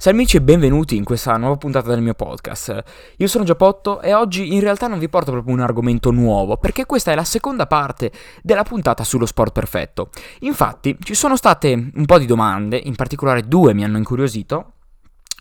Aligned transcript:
Salve 0.00 0.26
e 0.32 0.40
benvenuti 0.40 0.94
in 0.94 1.02
questa 1.02 1.36
nuova 1.36 1.56
puntata 1.56 1.88
del 1.90 2.00
mio 2.00 2.14
podcast. 2.14 2.84
Io 3.16 3.26
sono 3.26 3.42
Giappotto 3.42 4.00
e 4.00 4.14
oggi 4.14 4.54
in 4.54 4.60
realtà 4.60 4.86
non 4.86 5.00
vi 5.00 5.08
porto 5.08 5.32
proprio 5.32 5.52
un 5.52 5.58
argomento 5.60 6.12
nuovo, 6.12 6.56
perché 6.56 6.86
questa 6.86 7.10
è 7.10 7.16
la 7.16 7.24
seconda 7.24 7.66
parte 7.66 8.12
della 8.40 8.62
puntata 8.62 9.02
sullo 9.02 9.26
sport 9.26 9.50
perfetto. 9.50 10.10
Infatti, 10.42 10.96
ci 11.00 11.14
sono 11.14 11.34
state 11.34 11.72
un 11.72 12.04
po' 12.06 12.16
di 12.18 12.26
domande, 12.26 12.76
in 12.76 12.94
particolare 12.94 13.42
due 13.42 13.74
mi 13.74 13.82
hanno 13.82 13.96
incuriosito, 13.96 14.74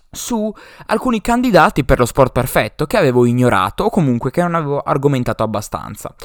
su 0.10 0.52
alcuni 0.88 1.22
candidati 1.22 1.84
per 1.84 2.00
lo 2.00 2.06
sport 2.08 2.32
perfetto 2.32 2.88
che 2.88 2.98
avevo 2.98 3.26
ignorato 3.26 3.84
o 3.84 3.90
comunque 3.92 4.32
che 4.32 4.42
non 4.42 4.56
avevo 4.56 4.80
argomentato 4.80 5.44
abbastanza. 5.44 6.16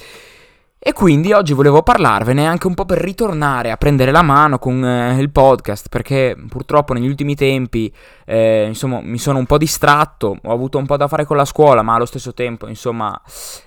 E 0.85 0.93
quindi 0.93 1.33
oggi 1.33 1.53
volevo 1.53 1.85
parlarvene 1.85 2.45
anche 2.45 2.67
un 2.67 2.75
po' 2.75 2.85
per 2.85 2.99
ritornare 2.99 3.71
a 3.71 3.77
prendere 3.77 4.11
la 4.11 4.23
mano 4.23 4.59
con 4.59 4.85
eh, 4.85 5.17
il 5.21 5.31
podcast, 5.31 5.89
perché 5.89 6.37
purtroppo 6.49 6.93
negli 6.93 7.07
ultimi 7.07 7.37
tempi, 7.37 7.95
eh, 8.25 8.65
insomma, 8.67 9.01
mi 9.01 9.19
sono 9.19 9.39
un 9.39 9.47
po' 9.47 9.59
distratto, 9.59 10.37
ho 10.43 10.53
avuto 10.53 10.79
un 10.79 10.87
po' 10.87 10.97
da 10.97 11.07
fare 11.07 11.25
con 11.25 11.37
la 11.37 11.45
scuola, 11.45 11.83
ma 11.83 11.95
allo 11.95 12.05
stesso 12.05 12.35
tempo, 12.35 12.67
insomma, 12.67 13.17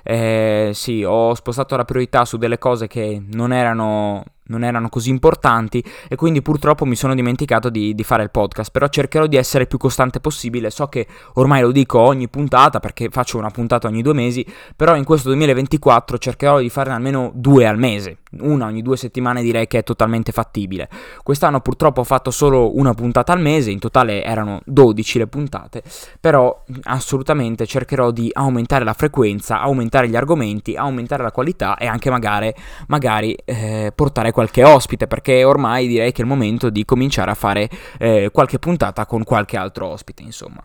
eh, 0.04 0.72
sì, 0.74 1.05
ho 1.05 1.34
spostato 1.36 1.78
la 1.78 1.86
priorità 1.86 2.26
su 2.26 2.36
delle 2.36 2.58
cose 2.58 2.88
che 2.88 3.24
non 3.32 3.54
erano 3.54 4.26
non 4.48 4.63
erano 4.63 4.90
così 4.90 5.09
importanti 5.09 5.84
e 6.08 6.16
quindi 6.16 6.41
purtroppo 6.41 6.85
mi 6.85 6.95
sono 6.95 7.16
dimenticato 7.16 7.70
di, 7.70 7.95
di, 7.95 8.04
fare 8.04 8.23
il 8.23 8.31
podcast, 8.31 8.71
però 8.71 8.88
cercherò 8.88 9.26
di 9.26 9.38
essere 9.38 9.66
più 9.66 9.77
costante 9.77 10.20
possibile, 10.20 10.70
so 10.70 10.88
che 10.88 11.08
ormai 11.34 11.62
lo 11.62 11.71
dico 11.71 11.99
ogni 11.99 12.27
puntata 12.27 12.80
perché 12.80 13.09
faccio 13.09 13.38
una 13.38 13.49
puntata 13.49 13.88
ogni 13.88 14.02
due 14.02 14.13
mesi, 14.13 14.45
però 14.76 14.95
in 14.95 15.04
questo 15.04 15.30
2024 15.30 16.18
cercherò 16.18 16.59
di 16.59 16.70
farne 16.70 16.94
almeno 16.94 17.31
due 17.34 17.66
al 17.66 17.77
mese, 17.77 18.20
una 18.40 18.66
ogni 18.66 18.81
due 18.81 18.98
settimane 18.98 19.41
direi 19.41 19.68
che 19.68 19.80
è 19.80 19.84
totalmente 19.84 20.31
fattibile. 20.31 20.90
Quest'anno 21.23 21.59
purtroppo 21.62 22.02
ho 22.02 22.04
fatto 22.04 22.32
solo 22.32 22.77
una 22.77 22.93
puntata 22.93 23.34
al 23.34 23.41
mese, 23.41 23.71
in 23.71 23.80
totale 23.80 24.23
erano 24.23 24.62
12 24.66 25.20
le 25.20 25.27
puntate, 25.27 25.82
però 26.20 26.63
assolutamente 26.84 27.66
cercherò 27.66 28.12
di 28.12 28.30
aumentare 28.32 28.84
la 28.84 28.93
frequenza, 28.93 29.62
aumentare 29.62 30.07
gli 30.07 30.15
argomenti, 30.15 30.76
aumentare 30.76 31.24
la 31.24 31.32
qualità 31.32 31.77
e 31.77 31.87
anche 31.87 32.09
magari, 32.09 32.54
magari 32.87 33.35
eh, 33.46 33.91
portare 33.96 34.32
qualche 34.36 34.66
ospite, 34.66 35.08
perché 35.08 35.46
ormai 35.46 35.88
direi 35.88 36.12
che 36.12 36.18
è 36.18 36.26
il 36.26 36.30
momento 36.30 36.70
di 36.70 36.84
cominciare 36.84 37.32
a 37.32 37.36
fare 37.36 37.70
eh, 37.98 38.30
qualche 38.34 38.60
puntata 38.60 39.05
con 39.05 39.24
qualche 39.24 39.55
altro 39.55 39.88
ospite, 39.88 40.24
insomma. 40.24 40.62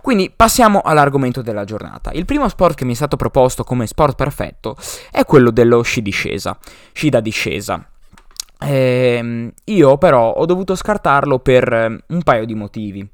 Quindi 0.00 0.32
passiamo 0.34 0.80
all'argomento 0.80 1.40
della 1.40 1.62
giornata. 1.62 2.10
Il 2.10 2.24
primo 2.24 2.48
sport 2.48 2.76
che 2.76 2.84
mi 2.84 2.92
è 2.92 2.96
stato 2.96 3.14
proposto 3.14 3.62
come 3.62 3.86
sport 3.86 4.16
perfetto 4.16 4.76
è 5.12 5.24
quello 5.24 5.52
dello 5.52 5.82
sci 5.82 6.02
discesa. 6.02 6.58
Sci 6.92 7.10
da 7.10 7.20
discesa. 7.20 7.86
Eh, 8.58 9.52
io 9.64 9.98
però 9.98 10.32
ho 10.32 10.44
dovuto 10.44 10.74
scartarlo 10.74 11.38
per 11.38 11.72
eh, 11.72 12.04
un 12.08 12.22
paio 12.24 12.44
di 12.44 12.54
motivi. 12.54 13.08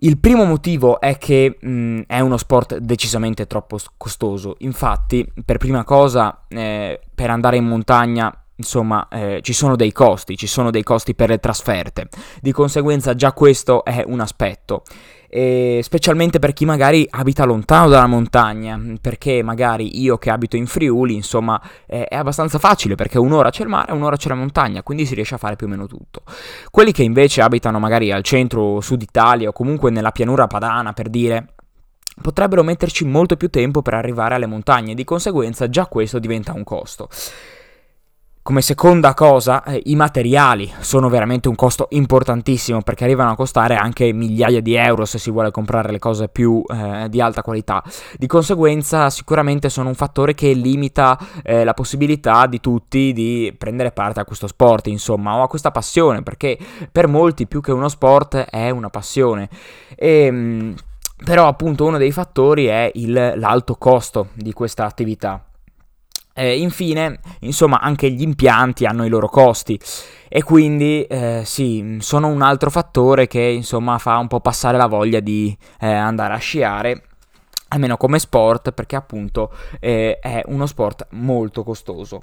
Il 0.00 0.18
primo 0.18 0.44
motivo 0.44 1.00
è 1.00 1.16
che 1.16 1.56
mh, 1.58 2.00
è 2.06 2.20
uno 2.20 2.36
sport 2.36 2.76
decisamente 2.76 3.46
troppo 3.46 3.78
costoso. 3.96 4.56
Infatti, 4.58 5.26
per 5.42 5.56
prima 5.56 5.82
cosa, 5.82 6.44
eh, 6.48 7.00
per 7.14 7.30
andare 7.30 7.56
in 7.56 7.64
montagna 7.64 8.43
insomma 8.56 9.08
eh, 9.08 9.40
ci 9.42 9.52
sono 9.52 9.76
dei 9.76 9.92
costi, 9.92 10.36
ci 10.36 10.46
sono 10.46 10.70
dei 10.70 10.82
costi 10.82 11.14
per 11.14 11.28
le 11.28 11.38
trasferte, 11.38 12.08
di 12.40 12.52
conseguenza 12.52 13.14
già 13.14 13.32
questo 13.32 13.84
è 13.84 14.02
un 14.06 14.20
aspetto. 14.20 14.82
E 15.36 15.80
specialmente 15.82 16.38
per 16.38 16.52
chi 16.52 16.64
magari 16.64 17.04
abita 17.10 17.44
lontano 17.44 17.88
dalla 17.88 18.06
montagna, 18.06 18.80
perché 19.00 19.42
magari 19.42 20.00
io 20.00 20.16
che 20.16 20.30
abito 20.30 20.54
in 20.54 20.68
Friuli, 20.68 21.14
insomma, 21.14 21.60
eh, 21.86 22.06
è 22.06 22.14
abbastanza 22.14 22.60
facile 22.60 22.94
perché 22.94 23.18
un'ora 23.18 23.50
c'è 23.50 23.62
il 23.62 23.68
mare, 23.68 23.90
un'ora 23.90 24.14
c'è 24.14 24.28
la 24.28 24.36
montagna, 24.36 24.84
quindi 24.84 25.04
si 25.04 25.16
riesce 25.16 25.34
a 25.34 25.38
fare 25.38 25.56
più 25.56 25.66
o 25.66 25.70
meno 25.70 25.88
tutto. 25.88 26.22
Quelli 26.70 26.92
che 26.92 27.02
invece 27.02 27.40
abitano 27.40 27.80
magari 27.80 28.12
al 28.12 28.22
centro 28.22 28.60
o 28.62 28.80
sud 28.80 29.02
Italia 29.02 29.48
o 29.48 29.52
comunque 29.52 29.90
nella 29.90 30.12
pianura 30.12 30.46
padana, 30.46 30.92
per 30.92 31.08
dire, 31.08 31.54
potrebbero 32.22 32.62
metterci 32.62 33.04
molto 33.04 33.36
più 33.36 33.50
tempo 33.50 33.82
per 33.82 33.94
arrivare 33.94 34.36
alle 34.36 34.46
montagne, 34.46 34.94
di 34.94 35.02
conseguenza 35.02 35.68
già 35.68 35.86
questo 35.86 36.20
diventa 36.20 36.52
un 36.52 36.62
costo. 36.62 37.08
Come 38.44 38.60
seconda 38.60 39.14
cosa, 39.14 39.62
eh, 39.64 39.80
i 39.86 39.96
materiali 39.96 40.70
sono 40.80 41.08
veramente 41.08 41.48
un 41.48 41.54
costo 41.54 41.86
importantissimo 41.92 42.82
perché 42.82 43.04
arrivano 43.04 43.30
a 43.30 43.36
costare 43.36 43.74
anche 43.74 44.12
migliaia 44.12 44.60
di 44.60 44.74
euro 44.74 45.06
se 45.06 45.18
si 45.18 45.30
vuole 45.30 45.50
comprare 45.50 45.90
le 45.90 45.98
cose 45.98 46.28
più 46.28 46.62
eh, 46.68 47.08
di 47.08 47.22
alta 47.22 47.40
qualità. 47.40 47.82
Di 48.18 48.26
conseguenza 48.26 49.08
sicuramente 49.08 49.70
sono 49.70 49.88
un 49.88 49.94
fattore 49.94 50.34
che 50.34 50.52
limita 50.52 51.18
eh, 51.42 51.64
la 51.64 51.72
possibilità 51.72 52.46
di 52.46 52.60
tutti 52.60 53.14
di 53.14 53.54
prendere 53.56 53.92
parte 53.92 54.20
a 54.20 54.26
questo 54.26 54.46
sport, 54.46 54.88
insomma, 54.88 55.36
o 55.36 55.42
a 55.42 55.48
questa 55.48 55.70
passione, 55.70 56.22
perché 56.22 56.58
per 56.92 57.08
molti 57.08 57.46
più 57.46 57.62
che 57.62 57.72
uno 57.72 57.88
sport 57.88 58.36
è 58.36 58.68
una 58.68 58.90
passione. 58.90 59.48
E, 59.96 60.24
ehm, 60.26 60.74
però 61.24 61.48
appunto 61.48 61.86
uno 61.86 61.96
dei 61.96 62.12
fattori 62.12 62.66
è 62.66 62.90
il, 62.92 63.32
l'alto 63.36 63.76
costo 63.76 64.28
di 64.34 64.52
questa 64.52 64.84
attività. 64.84 65.42
Eh, 66.34 66.58
infine, 66.58 67.20
insomma, 67.40 67.80
anche 67.80 68.10
gli 68.10 68.22
impianti 68.22 68.84
hanno 68.86 69.04
i 69.04 69.08
loro 69.08 69.28
costi 69.28 69.78
e 70.28 70.42
quindi 70.42 71.04
eh, 71.04 71.42
sì, 71.44 71.98
sono 72.00 72.26
un 72.26 72.42
altro 72.42 72.70
fattore 72.70 73.28
che 73.28 73.40
insomma 73.40 73.98
fa 73.98 74.18
un 74.18 74.26
po' 74.26 74.40
passare 74.40 74.76
la 74.76 74.86
voglia 74.86 75.20
di 75.20 75.56
eh, 75.80 75.86
andare 75.86 76.34
a 76.34 76.38
sciare 76.38 77.04
almeno 77.68 77.96
come 77.96 78.18
sport 78.18 78.72
perché 78.72 78.96
appunto 78.96 79.52
eh, 79.80 80.18
è 80.20 80.42
uno 80.46 80.66
sport 80.66 81.06
molto 81.10 81.62
costoso. 81.62 82.22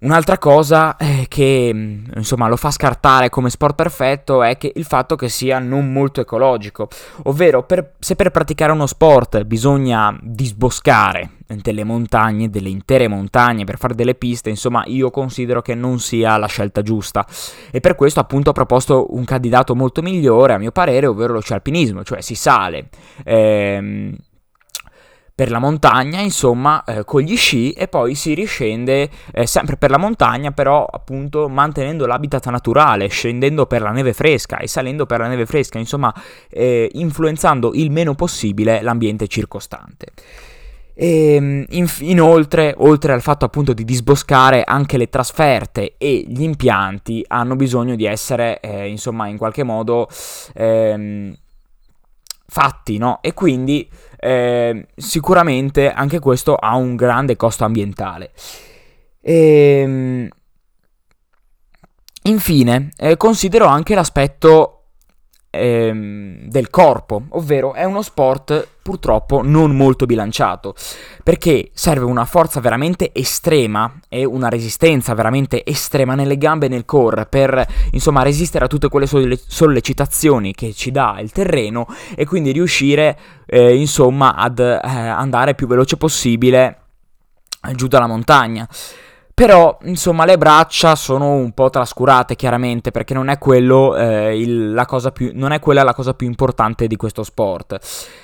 Un'altra 0.00 0.38
cosa 0.38 0.96
eh, 0.96 1.26
che 1.26 1.72
mm, 1.74 2.04
insomma 2.14 2.46
lo 2.46 2.54
fa 2.54 2.70
scartare 2.70 3.30
come 3.30 3.50
sport 3.50 3.74
perfetto 3.74 4.44
è 4.44 4.56
il 4.74 4.84
fatto 4.84 5.16
che 5.16 5.28
sia 5.28 5.58
non 5.58 5.92
molto 5.92 6.20
ecologico, 6.20 6.88
ovvero 7.24 7.64
per, 7.64 7.94
se 7.98 8.14
per 8.14 8.30
praticare 8.30 8.70
uno 8.70 8.86
sport 8.86 9.42
bisogna 9.42 10.16
disboscare 10.22 11.30
delle 11.48 11.82
montagne, 11.82 12.48
delle 12.48 12.68
intere 12.68 13.08
montagne 13.08 13.64
per 13.64 13.78
fare 13.78 13.96
delle 13.96 14.14
piste, 14.14 14.50
insomma 14.50 14.84
io 14.86 15.10
considero 15.10 15.62
che 15.62 15.74
non 15.74 15.98
sia 15.98 16.36
la 16.36 16.46
scelta 16.46 16.82
giusta 16.82 17.26
e 17.72 17.80
per 17.80 17.96
questo 17.96 18.20
appunto 18.20 18.50
ho 18.50 18.52
proposto 18.52 19.16
un 19.16 19.24
candidato 19.24 19.74
molto 19.74 20.00
migliore 20.00 20.52
a 20.52 20.58
mio 20.58 20.70
parere, 20.70 21.08
ovvero 21.08 21.32
lo 21.32 21.40
sci 21.40 21.54
alpinismo, 21.54 22.04
cioè 22.04 22.20
si 22.20 22.36
sale. 22.36 22.88
Ehm, 23.24 24.14
per 25.38 25.52
la 25.52 25.60
montagna, 25.60 26.18
insomma, 26.18 26.82
eh, 26.82 27.04
con 27.04 27.20
gli 27.20 27.36
sci 27.36 27.70
e 27.70 27.86
poi 27.86 28.16
si 28.16 28.34
riscende 28.34 29.08
eh, 29.32 29.46
sempre 29.46 29.76
per 29.76 29.88
la 29.88 29.96
montagna, 29.96 30.50
però 30.50 30.84
appunto 30.84 31.48
mantenendo 31.48 32.06
l'habitat 32.06 32.48
naturale, 32.48 33.06
scendendo 33.06 33.64
per 33.66 33.82
la 33.82 33.92
neve 33.92 34.14
fresca 34.14 34.56
e 34.56 34.66
salendo 34.66 35.06
per 35.06 35.20
la 35.20 35.28
neve 35.28 35.46
fresca, 35.46 35.78
insomma, 35.78 36.12
eh, 36.50 36.90
influenzando 36.94 37.70
il 37.74 37.92
meno 37.92 38.16
possibile 38.16 38.82
l'ambiente 38.82 39.28
circostante. 39.28 40.06
E, 40.92 41.34
ehm, 41.34 41.66
inoltre, 42.00 42.74
oltre 42.78 43.12
al 43.12 43.22
fatto 43.22 43.44
appunto 43.44 43.72
di 43.72 43.84
disboscare, 43.84 44.64
anche 44.64 44.96
le 44.96 45.08
trasferte 45.08 45.94
e 45.98 46.24
gli 46.26 46.42
impianti 46.42 47.24
hanno 47.28 47.54
bisogno 47.54 47.94
di 47.94 48.06
essere, 48.06 48.58
eh, 48.58 48.88
insomma, 48.88 49.28
in 49.28 49.36
qualche 49.36 49.62
modo 49.62 50.08
ehm, 50.54 51.32
fatti, 52.50 52.96
no? 52.96 53.20
E 53.20 53.34
quindi 53.34 53.88
eh, 54.18 54.86
sicuramente 54.96 55.92
anche 55.92 56.18
questo 56.18 56.56
ha 56.56 56.74
un 56.76 56.96
grande 56.96 57.36
costo 57.36 57.64
ambientale. 57.64 58.32
E, 59.20 59.80
ehm, 59.82 60.28
infine, 62.22 62.88
eh, 62.96 63.16
considero 63.16 63.66
anche 63.66 63.94
l'aspetto 63.94 64.77
ehm, 65.50 66.48
del 66.48 66.70
corpo, 66.70 67.22
ovvero 67.30 67.74
è 67.74 67.84
uno 67.84 68.02
sport 68.02 68.68
purtroppo 68.82 69.42
non 69.42 69.76
molto 69.76 70.06
bilanciato, 70.06 70.74
perché 71.22 71.70
serve 71.74 72.04
una 72.04 72.24
forza 72.24 72.60
veramente 72.60 73.10
estrema 73.12 74.00
e 74.08 74.24
una 74.24 74.48
resistenza 74.48 75.12
veramente 75.14 75.64
estrema 75.64 76.14
nelle 76.14 76.38
gambe 76.38 76.66
e 76.66 76.68
nel 76.70 76.84
core 76.86 77.26
per 77.26 77.66
insomma 77.90 78.22
resistere 78.22 78.64
a 78.64 78.68
tutte 78.68 78.88
quelle 78.88 79.06
solle- 79.06 79.38
sollecitazioni 79.38 80.54
che 80.54 80.72
ci 80.72 80.90
dà 80.90 81.18
il 81.20 81.32
terreno 81.32 81.86
e 82.14 82.24
quindi 82.24 82.50
riuscire 82.52 83.18
eh, 83.46 83.76
insomma 83.76 84.34
ad 84.34 84.58
eh, 84.58 84.80
andare 84.82 85.54
più 85.54 85.66
veloce 85.66 85.96
possibile 85.96 86.78
giù 87.74 87.88
dalla 87.88 88.06
montagna. 88.06 88.66
Però, 89.38 89.78
insomma, 89.82 90.24
le 90.24 90.36
braccia 90.36 90.96
sono 90.96 91.34
un 91.34 91.52
po' 91.52 91.70
trascurate, 91.70 92.34
chiaramente, 92.34 92.90
perché 92.90 93.14
non 93.14 93.28
è, 93.28 93.38
quello, 93.38 93.94
eh, 93.96 94.36
il, 94.36 94.72
la 94.72 94.84
più, 95.12 95.30
non 95.32 95.52
è 95.52 95.60
quella 95.60 95.84
la 95.84 95.94
cosa 95.94 96.12
più 96.12 96.26
importante 96.26 96.88
di 96.88 96.96
questo 96.96 97.22
sport. 97.22 97.78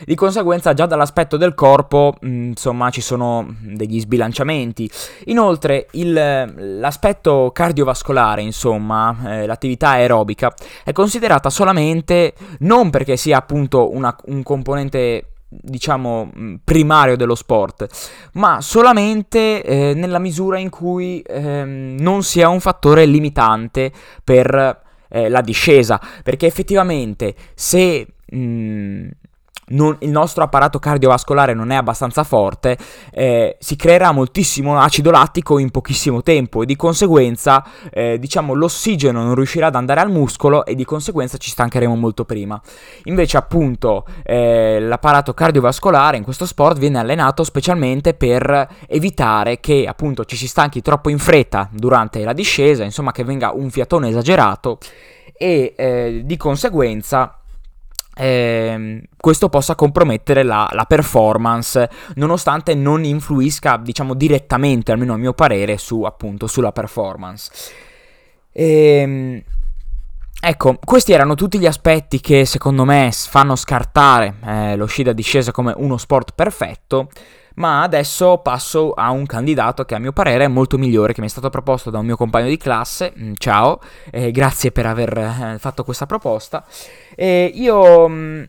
Di 0.05 0.17
conseguenza, 0.17 0.75
già 0.75 0.87
dall'aspetto 0.87 1.37
del 1.37 1.55
corpo, 1.55 2.17
mh, 2.19 2.27
mm, 2.27 2.45
insomma, 2.47 2.91
ci 2.91 3.01
sono 3.01 3.47
degli 3.61 4.01
sbilanciamenti. 4.01 4.91
Inoltre, 5.27 5.87
il, 5.93 6.81
l'aspetto 6.81 7.53
cardiovascolare, 7.55 8.43
insomma, 8.43 9.17
eh, 9.25 9.47
l'attività 9.47 9.91
aerobica, 9.91 10.53
è 10.83 10.91
considerata 10.91 11.49
solamente 11.49 12.35
non 12.61 12.91
perché 12.91 13.17
sia 13.17 13.37
appunto 13.37 13.95
una, 13.95 14.17
un 14.25 14.43
componente 14.43 15.34
diciamo 15.61 16.31
mm, 16.37 16.55
primario 16.65 17.17
dello 17.17 17.35
sport, 17.35 17.87
ma 18.35 18.61
solamente 18.61 19.63
eh, 19.63 19.95
nella 19.95 20.19
misura 20.19 20.59
in 20.59 20.71
cui 20.71 21.21
eh, 21.21 21.65
non 21.65 22.23
sia 22.23 22.49
un 22.49 22.61
fattore 22.61 23.07
limitante 23.07 23.93
per 24.23 24.83
eh, 25.09 25.29
la 25.29 25.41
discesa, 25.41 26.01
perché 26.23 26.47
effettivamente 26.47 27.35
se... 27.55 28.07
Mh, 28.27 28.37
mm, 28.37 29.09
non, 29.69 29.97
il 30.01 30.11
nostro 30.11 30.43
apparato 30.43 30.79
cardiovascolare 30.79 31.55
non 31.55 31.71
è 31.71 31.77
abbastanza 31.77 32.25
forte, 32.25 32.77
eh, 33.13 33.57
si 33.59 33.77
creerà 33.77 34.13
moltissimo 34.13 34.79
acido 34.79 35.11
lattico 35.11 35.59
in 35.59 35.71
pochissimo 35.71 36.23
tempo 36.23 36.63
e 36.63 36.67
di 36.67 36.77
conseguenza 36.77 37.65
eh, 37.91 38.19
diciamo 38.19 38.55
l'ossigeno 38.55 39.23
non 39.23 39.35
riuscirà 39.35 39.67
ad 39.69 39.75
andare 39.75 40.01
al 40.01 40.11
muscolo 40.11 40.65
e 40.65 40.75
di 40.75 40.85
conseguenza 40.85 41.39
ci 41.39 41.51
stancheremo 41.51 41.95
molto 41.95 42.25
prima. 42.25 42.61
Invece 43.05 43.37
appunto 43.37 44.05
eh, 44.23 44.79
l'apparato 44.81 45.35
cardiovascolare 45.35 46.17
in 46.17 46.25
questo 46.25 46.47
sport 46.47 46.79
viene 46.79 46.99
allenato 46.99 47.45
specialmente 47.45 48.15
per 48.15 48.69
evitare 48.87 49.61
che 49.61 49.87
appunto 49.87 50.25
ci 50.25 50.37
si 50.37 50.47
stanchi 50.47 50.83
troppo 50.83 51.09
in 51.09 51.19
fretta 51.19 51.69
durante 51.73 52.23
la 52.25 52.33
discesa, 52.33 52.85
insomma 52.85 53.13
che 53.13 53.25
venga 53.25 53.53
un 53.53 53.71
fiatone 53.71 54.09
esagerato 54.09 54.79
e 55.37 55.75
eh, 55.77 56.23
di 56.25 56.37
conseguenza 56.37 57.39
eh, 58.15 59.03
questo 59.17 59.49
possa 59.49 59.75
compromettere 59.75 60.43
la, 60.43 60.69
la, 60.73 60.85
performance, 60.85 61.89
nonostante 62.15 62.75
non 62.75 63.05
influisca, 63.05 63.77
diciamo, 63.77 64.15
direttamente, 64.15 64.93
almeno 64.93 65.15
a 65.15 65.17
mio 65.17 65.33
parere, 65.33 65.79
su, 65.79 66.03
appunto, 66.03 66.47
sulla 66.47 66.73
performance. 66.73 67.51
Ehm, 68.53 69.43
ecco, 70.41 70.79
questi 70.85 71.13
erano 71.13 71.35
tutti 71.35 71.59
gli 71.59 71.67
aspetti 71.67 72.21
che 72.21 72.45
secondo 72.45 72.85
me 72.85 73.11
fanno 73.13 73.57
scartare 73.57 74.35
eh, 74.45 74.77
lo 74.77 74.87
sci 74.87 75.03
da 75.03 75.13
discesa 75.13 75.51
come 75.51 75.75
uno 75.77 75.97
sport 75.97 76.33
perfetto. 76.35 77.09
Ma 77.55 77.83
adesso 77.83 78.39
passo 78.39 78.93
a 78.93 79.11
un 79.11 79.27
candidato 79.27 79.85
che 79.85 79.95
a 79.95 79.99
mio 79.99 80.13
parere 80.13 80.45
è 80.45 80.49
molto 80.49 80.77
migliore, 80.79 81.13
che 81.13 81.21
mi 81.21 81.27
è 81.27 81.31
stato 81.31 81.51
proposto 81.51 81.91
da 81.91 81.99
un 81.99 82.07
mio 82.07 82.17
compagno 82.17 82.49
di 82.49 82.57
classe. 82.57 83.13
Mm, 83.19 83.33
ciao, 83.37 83.81
eh, 84.11 84.31
grazie 84.31 84.73
per 84.73 84.87
aver 84.87 85.17
eh, 85.17 85.57
fatto 85.59 85.85
questa 85.85 86.07
proposta. 86.07 86.65
Io... 87.17 88.09
Mm, 88.09 88.43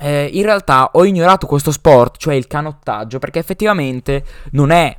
eh, 0.00 0.30
in 0.32 0.42
realtà 0.42 0.90
ho 0.92 1.04
ignorato 1.04 1.46
questo 1.46 1.72
sport, 1.72 2.18
cioè 2.18 2.34
il 2.34 2.46
canottaggio, 2.46 3.18
perché 3.18 3.40
effettivamente 3.40 4.24
non 4.52 4.70
è 4.70 4.96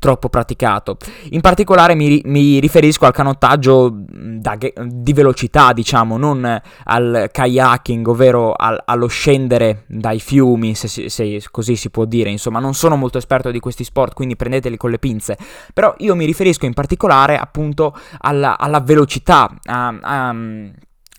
troppo 0.00 0.28
praticato. 0.28 0.96
In 1.30 1.40
particolare 1.40 1.94
mi, 1.94 2.20
mi 2.24 2.58
riferisco 2.58 3.06
al 3.06 3.12
canottaggio 3.12 3.92
da, 3.94 4.56
di 4.56 5.12
velocità, 5.12 5.72
diciamo, 5.72 6.16
non 6.16 6.60
al 6.84 7.28
kayaking, 7.30 8.08
ovvero 8.08 8.52
al, 8.52 8.82
allo 8.84 9.06
scendere 9.06 9.84
dai 9.86 10.18
fiumi, 10.18 10.74
se, 10.74 11.08
se, 11.08 11.42
così 11.52 11.76
si 11.76 11.90
può 11.90 12.06
dire. 12.06 12.30
Insomma, 12.30 12.58
non 12.58 12.74
sono 12.74 12.96
molto 12.96 13.18
esperto 13.18 13.52
di 13.52 13.60
questi 13.60 13.84
sport, 13.84 14.14
quindi 14.14 14.34
prendeteli 14.34 14.76
con 14.76 14.90
le 14.90 14.98
pinze. 14.98 15.38
Però 15.72 15.94
io 15.98 16.16
mi 16.16 16.24
riferisco 16.24 16.66
in 16.66 16.74
particolare 16.74 17.36
appunto 17.36 17.94
alla, 18.18 18.58
alla 18.58 18.80
velocità, 18.80 19.54
a, 19.64 19.98
a 20.00 20.34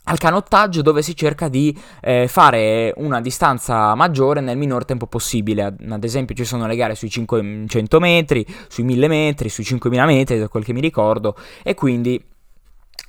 al 0.06 0.18
canottaggio 0.18 0.82
dove 0.82 1.02
si 1.02 1.16
cerca 1.16 1.48
di 1.48 1.78
eh, 2.02 2.28
fare 2.28 2.94
una 2.98 3.22
distanza 3.22 3.94
maggiore 3.96 4.42
nel 4.42 4.58
minor 4.58 4.84
tempo 4.86 5.06
possibile. 5.08 5.76
Ad 5.90 6.04
esempio 6.04 6.36
ci 6.36 6.44
sono 6.46 6.66
le 6.66 6.76
gare 6.76 6.96
sui 6.96 7.10
500 7.10 8.00
metri, 8.00 8.46
sui 8.68 8.84
1000 8.84 9.08
metri, 9.08 9.50
sui 9.50 9.64
5000 9.64 10.06
metri, 10.06 10.40
da 10.40 10.48
quel 10.48 10.64
che 10.64 10.74
mi 10.74 10.82
ricordo, 10.82 11.36
e 11.64 11.76
quindi 11.76 12.22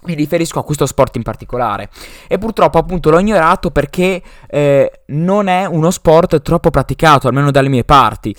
mi 0.05 0.15
riferisco 0.15 0.59
a 0.59 0.65
questo 0.65 0.87
sport 0.87 1.17
in 1.17 1.23
particolare. 1.23 1.89
E 2.29 2.39
purtroppo 2.39 2.79
appunto 2.79 3.11
l'ho 3.11 3.21
ignorato 3.21 3.71
perché 3.71 4.23
eh, 4.49 5.03
non 5.07 5.49
è 5.49 5.65
uno 5.65 5.91
sport 5.91 6.43
troppo 6.43 6.71
praticato, 6.71 7.29
almeno 7.29 7.51
dalle 7.51 7.69
mie 7.69 7.85
parti. 7.85 8.35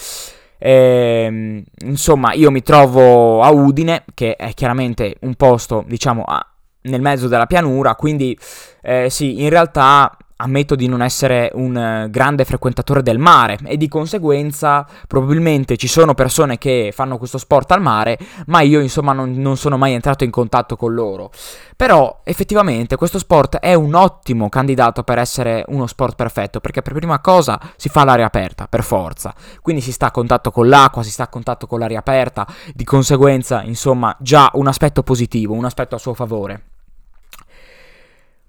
Eh, 0.57 1.63
insomma, 1.85 2.33
io 2.33 2.51
mi 2.51 2.61
trovo 2.61 3.41
a 3.41 3.50
Udine, 3.50 4.05
che 4.13 4.35
è 4.35 4.53
chiaramente 4.53 5.17
un 5.21 5.35
posto, 5.35 5.83
diciamo, 5.88 6.23
a, 6.23 6.52
nel 6.83 7.01
mezzo 7.01 7.27
della 7.27 7.45
pianura, 7.45 7.95
quindi 7.95 8.38
eh, 8.81 9.09
sì, 9.09 9.41
in 9.41 9.50
realtà 9.50 10.18
ammetto 10.44 10.75
di 10.75 10.88
non 10.88 11.01
essere 11.01 11.51
un 11.53 11.75
eh, 11.77 12.07
grande 12.09 12.45
frequentatore 12.45 13.01
del 13.01 13.18
mare 13.18 13.57
e 13.63 13.77
di 13.77 13.88
conseguenza 13.88 14.85
probabilmente 15.07 15.77
ci 15.77 15.88
sono 15.88 16.13
persone 16.13 16.57
che 16.57 16.91
fanno 16.94 17.18
questo 17.18 17.38
sport 17.38 17.71
al 17.71 17.81
mare, 17.81 18.18
ma 18.47 18.62
io 18.62 18.80
insomma 18.81 19.13
non, 19.13 19.33
non, 19.33 19.57
sono 19.57 19.77
mai 19.77 19.94
entrato 19.94 20.24
in 20.24 20.31
contatto 20.31 20.75
con 20.75 20.94
loro. 20.94 21.31
Però 21.75 22.21
effettivamente 22.24 22.95
questo 22.95 23.19
sport 23.19 23.57
è 23.57 23.74
un 23.74 23.94
ottimo 23.95 24.50
candidato 24.50 25.03
per 25.03 25.18
essere 25.18 25.63
uno 25.68 25.88
sport 25.88 26.15
perfetto, 26.15 26.59
perché 26.59 26.81
per 26.81 26.94
prima 26.94 27.19
cosa 27.19 27.59
si 27.77 27.89
fa 27.89 28.01
all'aria 28.01 28.25
aperta, 28.25 28.68
per 28.68 28.83
forza, 28.83 29.33
quindi 29.62 29.81
si 29.81 29.91
sta 29.91 30.07
a 30.07 30.12
contatto 30.12 30.51
con 30.51 30.68
l'acqua, 30.68 31.03
si 31.03 31.12
sta 31.12 31.24
a 31.24 31.27
contatto 31.27 31.68
con 31.68 31.79
l'aria 31.79 32.00
aperta, 32.00 32.45
di 32.74 32.83
conseguenza 32.83 33.63
insomma 33.63 34.15
già 34.19 34.50
un 34.53 34.68
aspetto 34.68 35.03
positivo, 35.03 35.53
un 35.53 35.65
aspetto 35.65 35.95
a 35.95 36.00
suo 36.00 36.13
favore. 36.13 36.73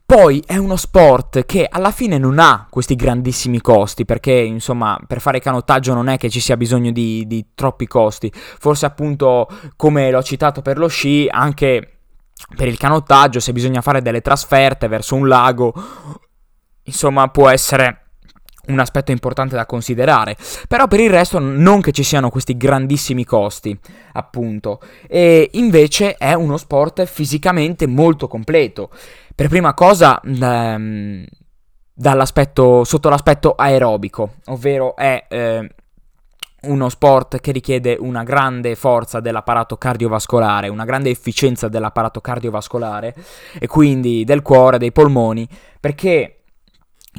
Poi 0.06 0.42
è 0.46 0.56
uno 0.58 0.76
sport 0.76 1.46
che 1.46 1.66
alla 1.68 1.90
fine 1.90 2.18
non 2.18 2.38
ha 2.38 2.66
questi 2.68 2.94
grandissimi 2.94 3.60
costi, 3.62 4.04
perché 4.04 4.32
insomma 4.32 4.98
per 5.06 5.20
fare 5.20 5.40
canottaggio 5.40 5.94
non 5.94 6.08
è 6.08 6.18
che 6.18 6.28
ci 6.28 6.40
sia 6.40 6.58
bisogno 6.58 6.92
di, 6.92 7.24
di 7.26 7.46
troppi 7.54 7.86
costi. 7.86 8.30
Forse 8.34 8.84
appunto, 8.84 9.48
come 9.76 10.10
l'ho 10.10 10.22
citato 10.22 10.60
per 10.60 10.76
lo 10.76 10.88
sci, 10.88 11.26
anche 11.30 12.00
per 12.54 12.68
il 12.68 12.76
canottaggio, 12.76 13.40
se 13.40 13.52
bisogna 13.52 13.80
fare 13.80 14.02
delle 14.02 14.20
trasferte 14.20 14.88
verso 14.88 15.14
un 15.14 15.26
lago, 15.26 15.72
insomma 16.82 17.28
può 17.28 17.48
essere 17.48 18.00
un 18.66 18.78
aspetto 18.78 19.10
importante 19.10 19.56
da 19.56 19.66
considerare. 19.66 20.36
Però 20.68 20.86
per 20.86 21.00
il 21.00 21.10
resto 21.10 21.38
non 21.38 21.80
che 21.80 21.92
ci 21.92 22.02
siano 22.02 22.30
questi 22.30 22.56
grandissimi 22.56 23.24
costi, 23.24 23.78
appunto. 24.12 24.80
E 25.06 25.50
invece 25.54 26.14
è 26.14 26.34
uno 26.34 26.56
sport 26.56 27.04
fisicamente 27.04 27.86
molto 27.86 28.28
completo. 28.28 28.90
Per 29.36 29.48
prima 29.48 29.74
cosa, 29.74 30.20
ehm, 30.22 31.24
sotto 32.84 33.08
l'aspetto 33.08 33.54
aerobico, 33.56 34.34
ovvero 34.46 34.94
è 34.94 35.26
eh, 35.28 35.74
uno 36.62 36.88
sport 36.88 37.40
che 37.40 37.50
richiede 37.50 37.96
una 37.98 38.22
grande 38.22 38.76
forza 38.76 39.18
dell'apparato 39.18 39.76
cardiovascolare, 39.76 40.68
una 40.68 40.84
grande 40.84 41.10
efficienza 41.10 41.66
dell'apparato 41.66 42.20
cardiovascolare 42.20 43.12
e 43.58 43.66
quindi 43.66 44.22
del 44.22 44.42
cuore, 44.42 44.78
dei 44.78 44.92
polmoni, 44.92 45.48
perché 45.80 46.43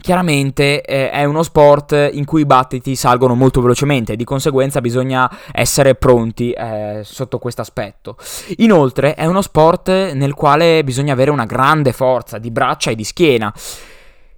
Chiaramente 0.06 0.84
eh, 0.84 1.10
è 1.10 1.24
uno 1.24 1.42
sport 1.42 2.12
in 2.14 2.26
cui 2.26 2.42
i 2.42 2.46
battiti 2.46 2.96
salgono 2.96 3.34
molto 3.34 3.60
velocemente 3.60 4.16
di 4.16 4.24
conseguenza 4.24 4.80
bisogna 4.80 5.28
essere 5.52 5.96
pronti 5.96 6.52
eh, 6.52 7.00
sotto 7.04 7.40
questo 7.40 7.62
aspetto. 7.62 8.16
Inoltre 8.58 9.16
è 9.16 9.26
uno 9.26 9.42
sport 9.42 9.90
nel 9.90 10.36
quale 10.36 10.84
bisogna 10.84 11.14
avere 11.14 11.32
una 11.32 11.46
grande 11.46 11.92
forza 11.92 12.38
di 12.38 12.52
braccia 12.52 12.92
e 12.92 12.96
di 12.96 13.04
schiena, 13.04 13.52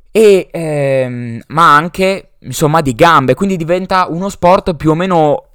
e, 0.10 0.48
ehm, 0.50 1.42
ma 1.48 1.76
anche 1.76 2.30
insomma 2.40 2.80
di 2.80 2.96
gambe, 2.96 3.34
quindi 3.34 3.58
diventa 3.58 4.08
uno 4.10 4.30
sport 4.30 4.74
più 4.74 4.92
o 4.92 4.96
meno 4.96 5.48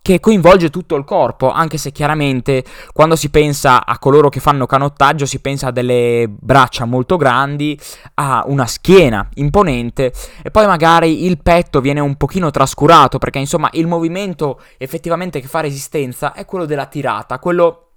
che 0.00 0.20
coinvolge 0.20 0.70
tutto 0.70 0.96
il 0.96 1.04
corpo, 1.04 1.50
anche 1.50 1.76
se 1.76 1.92
chiaramente 1.92 2.64
quando 2.92 3.14
si 3.14 3.28
pensa 3.28 3.84
a 3.84 3.98
coloro 3.98 4.28
che 4.30 4.40
fanno 4.40 4.64
canottaggio 4.64 5.26
si 5.26 5.40
pensa 5.40 5.68
a 5.68 5.70
delle 5.70 6.26
braccia 6.28 6.86
molto 6.86 7.16
grandi, 7.16 7.78
a 8.14 8.44
una 8.46 8.66
schiena 8.66 9.28
imponente 9.34 10.12
e 10.42 10.50
poi 10.50 10.66
magari 10.66 11.24
il 11.26 11.38
petto 11.42 11.80
viene 11.80 12.00
un 12.00 12.16
pochino 12.16 12.50
trascurato 12.50 13.18
perché 13.18 13.38
insomma 13.38 13.68
il 13.72 13.86
movimento 13.86 14.60
effettivamente 14.78 15.40
che 15.40 15.46
fa 15.46 15.60
resistenza 15.60 16.32
è 16.32 16.46
quello 16.46 16.64
della 16.64 16.86
tirata, 16.86 17.38
quello 17.38 17.88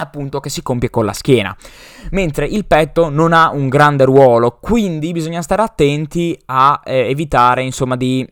appunto 0.00 0.40
che 0.40 0.48
si 0.48 0.62
compie 0.62 0.90
con 0.90 1.04
la 1.04 1.12
schiena, 1.12 1.56
mentre 2.10 2.46
il 2.46 2.66
petto 2.66 3.08
non 3.08 3.32
ha 3.32 3.50
un 3.50 3.68
grande 3.68 4.04
ruolo, 4.04 4.58
quindi 4.60 5.12
bisogna 5.12 5.42
stare 5.42 5.62
attenti 5.62 6.40
a 6.46 6.80
eh, 6.84 7.08
evitare 7.08 7.62
insomma 7.62 7.96
di 7.96 8.24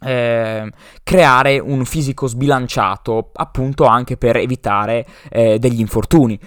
eh, 0.00 0.70
creare 1.02 1.58
un 1.58 1.84
fisico 1.84 2.26
sbilanciato, 2.26 3.30
appunto 3.32 3.84
anche 3.84 4.16
per 4.16 4.36
evitare 4.36 5.06
eh, 5.30 5.58
degli 5.58 5.80
infortuni. 5.80 6.38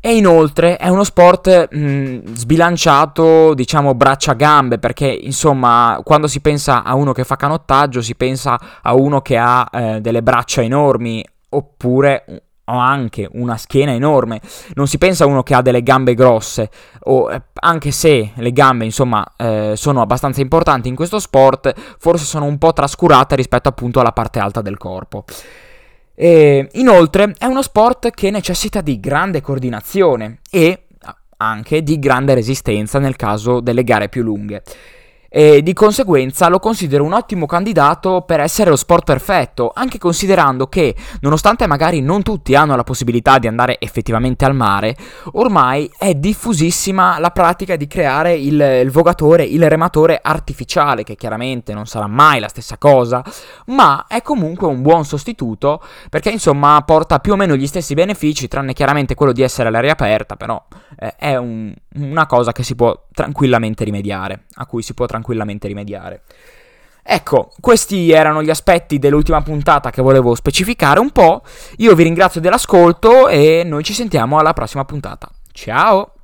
E 0.00 0.16
inoltre 0.16 0.76
è 0.76 0.88
uno 0.88 1.02
sport 1.02 1.74
mh, 1.74 2.34
sbilanciato, 2.34 3.52
diciamo 3.54 3.94
braccia-gambe, 3.94 4.78
perché 4.78 5.06
insomma 5.06 6.00
quando 6.04 6.28
si 6.28 6.40
pensa 6.40 6.84
a 6.84 6.94
uno 6.94 7.12
che 7.12 7.24
fa 7.24 7.34
canottaggio 7.34 8.00
si 8.00 8.14
pensa 8.14 8.58
a 8.80 8.94
uno 8.94 9.20
che 9.20 9.36
ha 9.36 9.68
eh, 9.72 10.00
delle 10.00 10.22
braccia 10.22 10.62
enormi 10.62 11.24
oppure 11.50 12.47
ho 12.68 12.78
anche 12.78 13.28
una 13.32 13.56
schiena 13.56 13.92
enorme. 13.92 14.40
Non 14.74 14.86
si 14.86 14.98
pensa 14.98 15.24
a 15.24 15.26
uno 15.26 15.42
che 15.42 15.54
ha 15.54 15.62
delle 15.62 15.82
gambe 15.82 16.14
grosse, 16.14 16.70
o, 17.00 17.30
eh, 17.30 17.42
anche 17.60 17.90
se 17.90 18.32
le 18.34 18.52
gambe, 18.52 18.84
insomma, 18.84 19.26
eh, 19.36 19.72
sono 19.76 20.00
abbastanza 20.00 20.40
importanti 20.40 20.88
in 20.88 20.94
questo 20.94 21.18
sport, 21.18 21.74
forse 21.98 22.24
sono 22.24 22.44
un 22.44 22.58
po' 22.58 22.72
trascurate 22.72 23.36
rispetto 23.36 23.68
appunto 23.68 24.00
alla 24.00 24.12
parte 24.12 24.38
alta 24.38 24.62
del 24.62 24.76
corpo. 24.76 25.24
E, 26.14 26.68
inoltre 26.72 27.34
è 27.38 27.44
uno 27.44 27.62
sport 27.62 28.10
che 28.10 28.30
necessita 28.30 28.80
di 28.80 28.98
grande 28.98 29.40
coordinazione 29.40 30.40
e 30.50 30.84
anche 31.38 31.82
di 31.82 31.98
grande 31.98 32.34
resistenza 32.34 32.98
nel 32.98 33.16
caso 33.16 33.60
delle 33.60 33.84
gare 33.84 34.08
più 34.08 34.22
lunghe. 34.22 34.62
E 35.28 35.62
di 35.62 35.72
conseguenza 35.74 36.48
lo 36.48 36.58
considero 36.58 37.04
un 37.04 37.12
ottimo 37.12 37.46
candidato 37.46 38.22
per 38.22 38.40
essere 38.40 38.70
lo 38.70 38.76
sport 38.76 39.04
perfetto, 39.04 39.70
anche 39.74 39.98
considerando 39.98 40.68
che, 40.68 40.94
nonostante 41.20 41.66
magari 41.66 42.00
non 42.00 42.22
tutti 42.22 42.54
hanno 42.54 42.76
la 42.76 42.84
possibilità 42.84 43.38
di 43.38 43.46
andare 43.46 43.78
effettivamente 43.78 44.44
al 44.44 44.54
mare, 44.54 44.96
ormai 45.32 45.90
è 45.98 46.14
diffusissima 46.14 47.18
la 47.18 47.30
pratica 47.30 47.76
di 47.76 47.86
creare 47.86 48.34
il, 48.34 48.60
il 48.82 48.90
vogatore, 48.90 49.44
il 49.44 49.68
rematore 49.68 50.18
artificiale, 50.22 51.04
che 51.04 51.14
chiaramente 51.14 51.74
non 51.74 51.86
sarà 51.86 52.06
mai 52.06 52.40
la 52.40 52.48
stessa 52.48 52.78
cosa, 52.78 53.22
ma 53.66 54.06
è 54.08 54.22
comunque 54.22 54.66
un 54.66 54.82
buon 54.82 55.04
sostituto 55.04 55.82
perché 56.08 56.30
insomma 56.30 56.80
porta 56.82 57.18
più 57.18 57.32
o 57.32 57.36
meno 57.36 57.54
gli 57.54 57.66
stessi 57.66 57.94
benefici, 57.94 58.48
tranne 58.48 58.72
chiaramente 58.72 59.14
quello 59.14 59.32
di 59.32 59.42
essere 59.42 59.68
all'aria 59.68 59.92
aperta, 59.92 60.36
però 60.36 60.62
eh, 60.98 61.14
è 61.16 61.36
un, 61.36 61.74
una 61.94 62.26
cosa 62.26 62.52
che 62.52 62.62
si 62.62 62.74
può 62.74 63.06
tranquillamente 63.12 63.84
rimediare, 63.84 64.44
a 64.54 64.66
cui 64.66 64.82
si 64.82 64.94
può 64.94 65.06
tranquillamente 65.18 65.66
rimediare. 65.68 66.22
Ecco, 67.02 67.52
questi 67.60 68.10
erano 68.10 68.42
gli 68.42 68.50
aspetti 68.50 68.98
dell'ultima 68.98 69.40
puntata 69.40 69.90
che 69.90 70.02
volevo 70.02 70.34
specificare 70.34 71.00
un 71.00 71.10
po'. 71.10 71.42
Io 71.78 71.94
vi 71.94 72.02
ringrazio 72.02 72.40
dell'ascolto 72.40 73.28
e 73.28 73.62
noi 73.64 73.82
ci 73.82 73.94
sentiamo 73.94 74.38
alla 74.38 74.52
prossima 74.52 74.84
puntata. 74.84 75.28
Ciao! 75.52 76.17